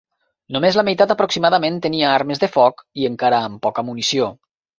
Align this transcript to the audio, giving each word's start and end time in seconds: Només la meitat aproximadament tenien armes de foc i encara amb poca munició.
Només 0.55 0.77
la 0.79 0.83
meitat 0.87 1.13
aproximadament 1.15 1.77
tenien 1.83 2.13
armes 2.15 2.41
de 2.45 2.49
foc 2.57 2.83
i 3.03 3.07
encara 3.11 3.43
amb 3.51 3.61
poca 3.69 3.87
munició. 3.93 4.33